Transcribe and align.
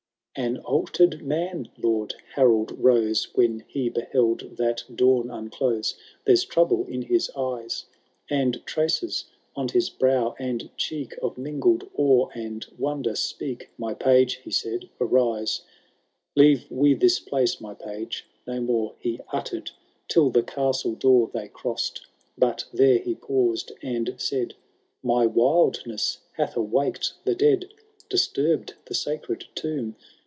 IX. 0.37 0.45
An 0.47 0.57
alter'd 0.59 1.21
man 1.25 1.69
Lord 1.77 2.15
Harold 2.35 2.71
rose, 2.81 3.27
When 3.35 3.65
he 3.67 3.89
beheld 3.89 4.55
that 4.55 4.85
dawn 4.95 5.29
unclose— 5.29 5.95
There's 6.25 6.45
trouble 6.45 6.85
in 6.87 7.01
his 7.01 7.29
eyes, 7.31 7.83
And 8.29 8.65
traces 8.65 9.25
on 9.57 9.67
his 9.67 9.89
brow 9.89 10.33
and 10.39 10.69
cheek 10.77 11.15
Of 11.21 11.37
mingled 11.37 11.89
awe 11.97 12.29
and 12.33 12.65
wonder 12.77 13.13
speak:" 13.17 13.71
My 13.77 13.93
page, 13.93 14.35
he 14.35 14.51
said," 14.51 14.87
arise;— 15.01 15.63
Leave 16.37 16.65
we 16.71 16.93
this 16.93 17.19
place, 17.19 17.59
my 17.59 17.73
page.— 17.73 18.23
No 18.47 18.61
more 18.61 18.95
He 18.99 19.19
utter*d 19.33 19.71
till 20.07 20.29
the 20.29 20.43
castle 20.43 20.95
door 20.95 21.29
They 21.33 21.49
crossed— 21.49 22.07
^but 22.41 22.71
there 22.71 22.99
he 22.99 23.15
paused 23.15 23.73
and 23.81 24.13
said," 24.17 24.55
My 25.13 25.25
wildness 25.25 26.19
hath 26.37 26.55
awaked 26.55 27.15
the 27.25 27.35
dead— 27.35 27.65
Disturbed 28.09 28.75
the 28.85 28.95
sacred 28.95 29.43
tomb 29.55 29.97